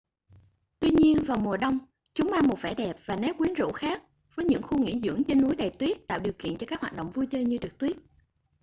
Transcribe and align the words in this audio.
tuy 0.79 0.89
nhiên 0.97 1.17
vào 1.25 1.37
mùa 1.37 1.57
đông 1.57 1.79
chúng 2.13 2.31
mang 2.31 2.47
một 2.47 2.61
vẻ 2.61 2.75
đẹp 2.75 2.95
và 3.05 3.15
nét 3.15 3.33
quyến 3.37 3.53
rũ 3.53 3.71
khác 3.71 4.03
với 4.35 4.45
những 4.45 4.63
khu 4.63 4.83
nghỉ 4.83 5.01
dưỡng 5.03 5.21
trên 5.27 5.41
núi 5.41 5.55
đầy 5.55 5.69
tuyết 5.69 6.07
tạo 6.07 6.19
điều 6.19 6.33
kiện 6.39 6.57
cho 6.57 6.67
các 6.69 6.81
hoạt 6.81 6.95
động 6.95 7.11
vui 7.11 7.27
chơi 7.27 7.45
như 7.45 7.57
trượt 7.57 7.77
tuyết 7.79 7.95